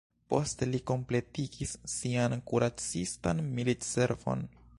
[0.33, 4.47] Poste li kompletigis sian kuracistan militservon.